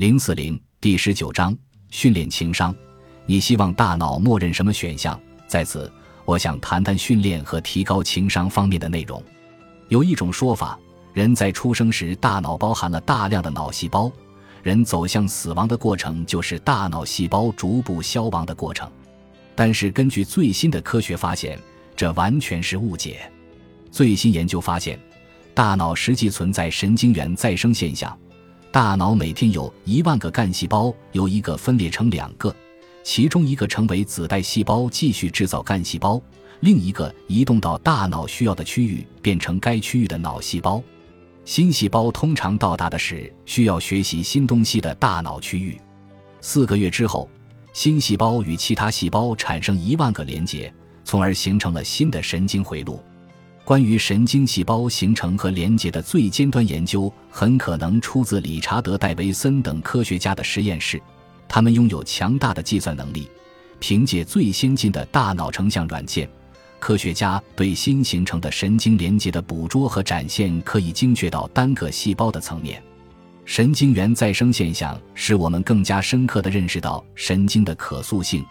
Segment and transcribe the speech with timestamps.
[0.00, 1.54] 零四零第十九章
[1.90, 2.74] 训练情商。
[3.26, 5.20] 你希望大脑默认什么选项？
[5.46, 5.92] 在此，
[6.24, 9.22] 我想谈谈训练和提高情商方面的内容。
[9.88, 10.78] 有一种说法，
[11.12, 14.10] 人在出生时大脑包含了大量的脑细胞，
[14.62, 18.90] 人走向死亡的过程就是大脑细胞逐步消亡的过程。
[19.54, 21.58] 但是，根据最新的科学发现，
[21.94, 23.30] 这完全是误解。
[23.90, 24.98] 最新研究发现，
[25.52, 28.18] 大脑实际存在神经元再生现象。
[28.72, 32.54] 大脑每天有一万个干细胞，由一个分裂成两个，
[33.02, 36.22] 其中一个成为子代细胞，继续制造干细胞；
[36.60, 40.80] 另一个移动到大脑需要的区域，变成该区域的脑细胞。
[41.44, 45.76] 新细胞通常到达的是需要学习新东西的大脑区域。
[46.40, 47.28] 四个月之后，
[47.72, 53.02] 新细胞与其他细胞产生一万个连接，从而形成了新的神经回路。
[53.70, 61.00] 关于神经细胞形成和连接的最尖端研究，很可能出自理查德·戴维森等科学家的实验室。
[61.48, 63.30] 他们拥有强大的计算能力，
[63.78, 66.28] 凭借最先进的大脑成像软件，
[66.80, 72.82] 科学家对新形成的神经连接的捕捉和展现可以精确到单个细胞的层面。
[73.44, 78.44] 神经元再生现象使我们更加深刻地认识到神经的可塑性，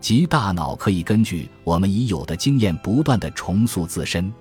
[0.00, 4.34] 即大脑可以根据我们已有的经验不断地重塑自身。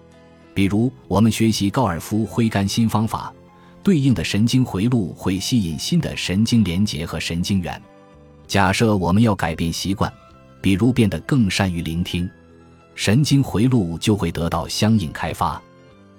[0.53, 3.33] 比如，我们学习高尔夫挥杆新方法，
[3.81, 7.81] 对应的神经回路会吸引新的神经连接和神经元。
[8.47, 10.11] 假设我们要改变习惯，
[10.61, 12.29] 比如变得更善于聆听，
[12.93, 15.59] 神经回路就会得到相应开发。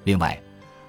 [0.02, 0.40] 另外，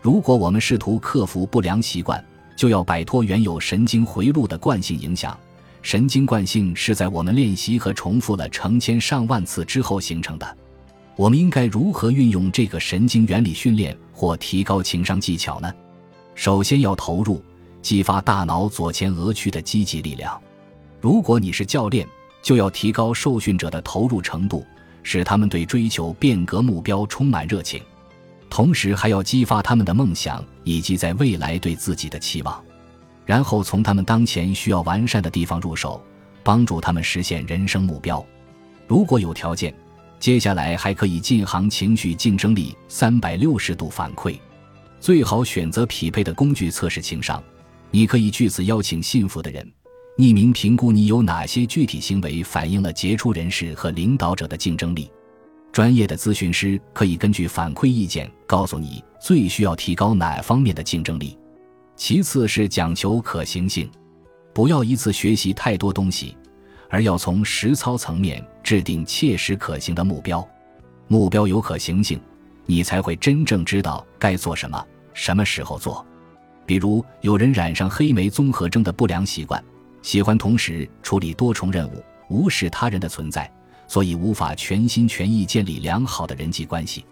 [0.02, 2.23] 如果我们试图克服不良习惯，
[2.56, 5.38] 就要摆脱原有神经回路的惯性影响。
[5.84, 10.58] 神经惯性是在我们练习和重复了成千上万次之后形成的。
[11.16, 15.73] 我们应该如何运用这个神经原理训练或提高情商技巧呢？
[16.33, 17.41] 首先要投入
[17.81, 20.38] 激发大脑左前额区的积极力量。
[20.99, 22.05] 如果你是教练，
[22.41, 24.66] 就要提高受训者的投入程度，
[25.03, 27.81] 使他们对追求变革目标充满热情。
[28.49, 32.61] 同时，还要激发他们的梦想以及在未来对自己的期望。
[33.25, 36.04] 然后从他们当前需要完善的地方入手，
[36.43, 38.23] 帮助他们实现人生目标。
[38.86, 39.73] 如果有条件。
[40.20, 44.39] 接下来还可以进行情绪竞争力三百六十度反馈，
[44.99, 47.42] 最好选择匹配的工具测试情商。
[47.92, 49.71] 你可以据此邀请信服的人，
[50.17, 55.11] 匿名评估你有哪些具体行为反映了杰出人士和领导者的竞争力。
[55.71, 61.37] 专业的咨询师可以根据反馈意见告诉你最需要提高哪方面的竞争力。
[61.95, 63.89] 其次是讲求可行性，
[64.54, 66.36] 不要一次学习太多东西。
[66.89, 70.45] 而要从实操层面制定切实可行的目标，
[71.08, 72.20] 目标有可行性，
[72.65, 74.83] 你才会真正知道该做什么，
[75.14, 76.03] 什么时候做。
[76.65, 79.64] 比如，有人染上黑莓综合征的不良习惯，
[80.02, 83.48] 喜欢同时处理多重任务，无视他人的存在，
[83.87, 87.05] 所以无法全心全意建立良好的人际关系。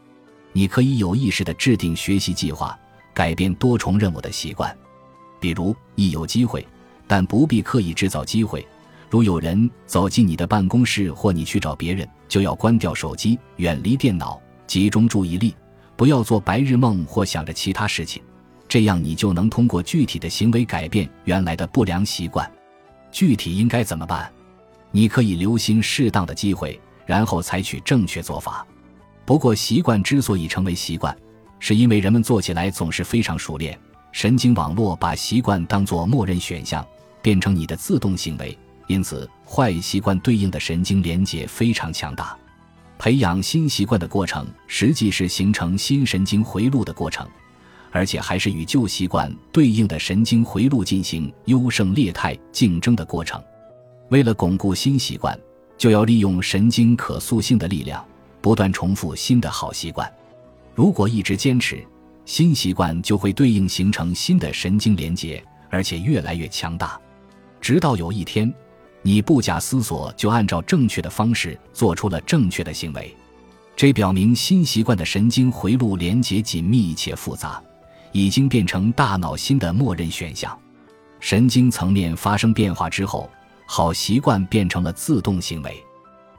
[0.54, 2.76] 你可以有意识地制定学习计划，
[3.14, 4.76] 改变多重任务的习惯。
[5.40, 6.66] 比如，一有机会，
[7.06, 8.68] 但不必刻意制造机会。
[9.14, 15.54] 如有人走进你的办公室，或你去找别人，就要关掉手机，远离电脑，集中注意力，
[15.96, 18.24] 不要做白日梦或想着其他事情。
[18.68, 22.52] 这样，你就能通过具体的行为改变原来的不良习惯。
[23.12, 24.28] 具体应该怎么办？
[24.90, 28.66] 你可以留心适当的机会，然后采取正确做法。
[29.26, 31.16] 不过，习惯之所以成为习惯，
[31.60, 33.80] 是因为人们做起来总是非常熟练，
[34.12, 36.84] 神经网络把习惯当作默认选项，
[37.22, 38.58] 变成你的自动行为。
[38.88, 42.38] 因此，坏习惯对应的神经连接非常强大。
[43.00, 47.28] 培养新习惯的过程，实际是形成新神经回路的过程，
[47.92, 53.42] 而且还是与旧习惯对应的神经回路进行优胜劣汰竞争的过程。
[54.10, 55.38] 为了巩固新习惯，
[55.78, 58.06] 就要利用神经可塑性的力量，
[58.42, 60.10] 不断重复新的好习惯。
[60.76, 61.86] 如果一直坚持，
[62.26, 67.00] 新习惯就会对应形成新的神经连接，而且越来越强大，
[67.60, 68.54] 直到有一天。
[69.06, 73.16] 你不假思索就按照正确的方式做出了正确的行为，
[73.76, 77.62] 这表明新习惯的神经回路连接紧密且复杂，
[78.14, 80.58] 已经变成大脑新的默认选项。
[81.20, 83.30] 神经层面发生变化之后，
[83.66, 85.84] 好习惯变成了自动行为。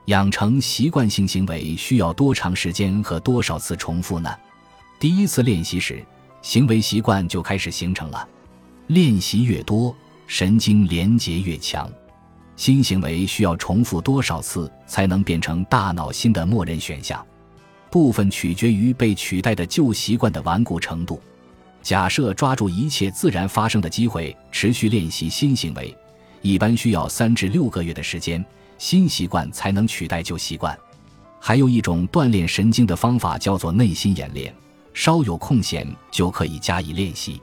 [0.07, 4.31] 养成习惯性行为需要多长时间和多少次重复呢？
[4.99, 6.05] 第一次练习时，
[6.41, 8.27] 行为习惯就开始形成了。
[8.89, 9.95] 练习越多，
[10.27, 11.91] 神经连接越强。
[12.57, 17.25] 新行为需要重复多少次才能变成大脑新的默认选项？
[17.91, 21.21] 部分取决于被取代的旧习惯的顽固程度。
[21.83, 25.97] 假设抓住一切自然发生的机会，持续练习新行为，
[26.43, 28.45] 一般需要三至六个月的时间，
[28.79, 30.77] 新习惯才能取代旧习惯。
[31.39, 34.55] 还有一种锻炼神经的方法叫做内心演练，
[34.95, 37.41] 稍有空闲就可以加以练习。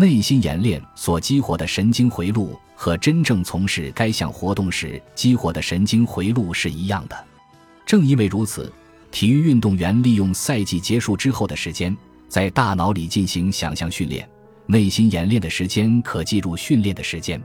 [0.00, 7.24] 内心演练所激活的神经回路和真正从事该项活动时激活的神经回路是一样的。
[7.84, 8.72] 正因为如此，
[9.10, 11.96] 体育运动员利用赛季结束之后的时间。
[12.28, 14.28] 在大脑里进行想象训练，
[14.66, 17.42] 内心演练的时间可计入训练的时间。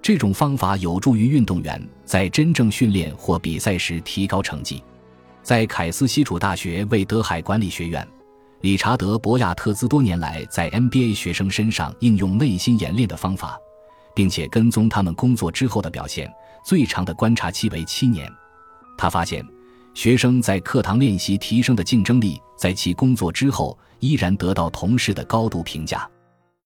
[0.00, 4.82] 这种方法有助于运动员在真正训练或比赛时提高成绩。
[5.42, 8.08] 在凯斯西楚大学魏德海管理学院，
[8.62, 13.58] 理查德·博亚特兹多年来在 NBA 学生身上应用内心演练的方法，
[14.14, 16.32] 并且跟踪他们工作之后的表现，
[16.64, 18.30] 最长的观察期为七年。
[18.96, 19.44] 他发现，
[19.94, 23.78] 学生在课堂练习提升的竞争力，在其工作之后。
[24.02, 26.10] 依然得到同事的高度评价。